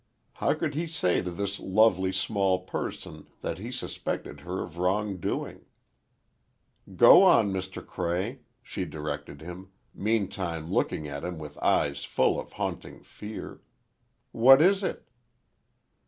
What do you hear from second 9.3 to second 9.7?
him,